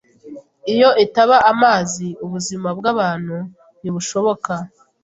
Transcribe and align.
Iyo 0.73 0.89
itaba 1.05 1.37
amazi, 1.51 2.07
ubuzima 2.25 2.67
bwabantu 2.77 3.37
ntibushoboka. 3.79 4.53